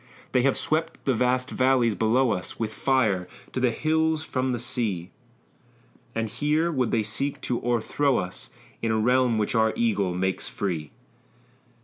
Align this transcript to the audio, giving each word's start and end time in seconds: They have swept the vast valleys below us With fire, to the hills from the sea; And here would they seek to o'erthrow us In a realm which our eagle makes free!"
They 0.31 0.41
have 0.41 0.57
swept 0.57 1.05
the 1.05 1.13
vast 1.13 1.51
valleys 1.51 1.93
below 1.93 2.31
us 2.31 2.59
With 2.59 2.73
fire, 2.73 3.27
to 3.51 3.59
the 3.59 3.69
hills 3.69 4.23
from 4.23 4.51
the 4.51 4.57
sea; 4.57 5.11
And 6.15 6.27
here 6.27 6.71
would 6.71 6.89
they 6.89 7.03
seek 7.03 7.39
to 7.41 7.61
o'erthrow 7.61 8.17
us 8.17 8.49
In 8.81 8.89
a 8.91 8.97
realm 8.97 9.37
which 9.37 9.53
our 9.53 9.73
eagle 9.75 10.15
makes 10.15 10.47
free!" 10.47 10.89